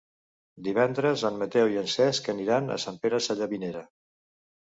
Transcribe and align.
Divendres 0.67 1.25
en 1.29 1.35
Mateu 1.41 1.69
i 1.75 1.77
en 1.81 1.91
Cesc 1.95 2.31
aniran 2.35 2.77
a 2.77 2.77
Sant 2.87 2.99
Pere 3.05 3.19
Sallavinera. 3.27 3.85